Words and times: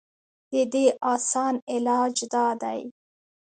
د 0.51 0.53
دې 0.73 0.85
اسان 1.13 1.53
علاج 1.73 2.15
دا 2.33 2.47
دے 2.61 2.79